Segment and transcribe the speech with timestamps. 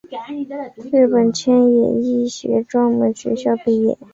[0.89, 3.95] 日本千叶医学专门学校毕业。